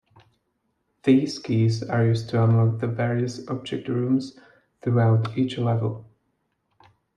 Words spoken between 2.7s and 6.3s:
the various object rooms throughout each level.